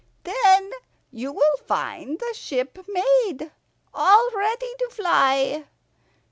Then 0.23 0.71
you 1.11 1.31
will 1.31 1.57
find 1.67 2.17
the 2.17 2.33
ship 2.33 2.79
made, 2.87 3.51
all 3.93 4.31
ready 4.33 4.73
to 4.79 4.89
fly. 4.89 5.67